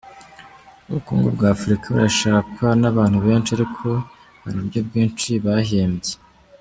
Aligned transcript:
Ubukungu 0.87 1.27
bwa 1.35 1.47
Afurika 1.55 1.85
burashakwa 1.93 2.67
n’abantu 2.81 3.17
benshi 3.25 3.49
ariko 3.57 3.87
hari 4.41 4.55
uburyo 4.57 4.79
bwinshi 4.87 5.29
bahimbye. 5.45 6.13